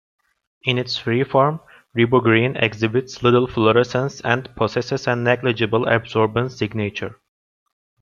[0.63, 1.59] In its free form,
[1.95, 7.21] RiboGreen exhibits little fluorescence and possesses a negligible absorbance signature.